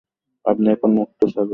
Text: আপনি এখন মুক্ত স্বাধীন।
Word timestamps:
আপনি 0.45 0.67
এখন 0.71 0.89
মুক্ত 0.91 1.19
স্বাধীন। 1.25 1.49